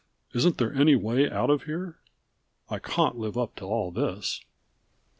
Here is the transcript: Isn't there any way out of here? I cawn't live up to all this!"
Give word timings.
Isn't 0.33 0.57
there 0.57 0.73
any 0.73 0.95
way 0.95 1.29
out 1.29 1.51
of 1.51 1.65
here? 1.65 1.99
I 2.71 2.79
cawn't 2.79 3.19
live 3.19 3.37
up 3.37 3.55
to 3.57 3.65
all 3.65 3.91
this!" 3.91 4.41